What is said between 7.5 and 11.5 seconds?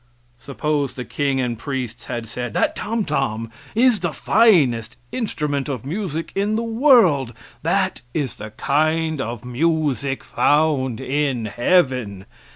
that is the kind of music found in